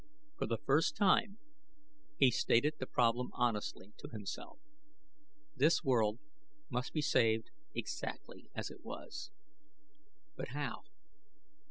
[0.35, 1.37] For the first time
[2.17, 4.57] he stated the problem honestly, to himself:
[5.55, 6.17] this world
[6.71, 9.29] must be saved exactly as it was.
[10.35, 10.81] But how?